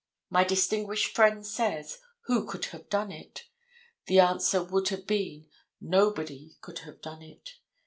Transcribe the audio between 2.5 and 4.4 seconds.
have done it? The